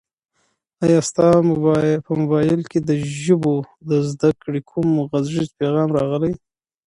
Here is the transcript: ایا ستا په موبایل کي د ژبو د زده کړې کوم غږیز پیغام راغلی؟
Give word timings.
ایا 0.83 0.99
ستا 1.09 1.27
په 2.05 2.11
موبایل 2.21 2.61
کي 2.71 2.79
د 2.81 2.91
ژبو 3.23 3.55
د 3.89 3.91
زده 4.11 4.29
کړې 4.41 4.61
کوم 4.71 4.89
غږیز 5.11 5.47
پیغام 5.59 5.89
راغلی؟ 5.97 6.33